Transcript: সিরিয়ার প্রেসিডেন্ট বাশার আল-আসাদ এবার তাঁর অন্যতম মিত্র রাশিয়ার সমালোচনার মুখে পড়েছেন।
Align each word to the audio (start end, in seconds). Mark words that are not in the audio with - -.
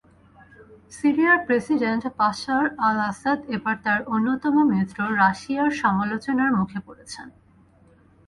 সিরিয়ার 0.91 1.39
প্রেসিডেন্ট 1.47 2.03
বাশার 2.17 2.65
আল-আসাদ 2.87 3.39
এবার 3.55 3.75
তাঁর 3.85 3.99
অন্যতম 4.07 4.55
মিত্র 4.71 4.97
রাশিয়ার 5.21 5.71
সমালোচনার 5.81 6.51
মুখে 6.59 6.79
পড়েছেন। 6.87 7.27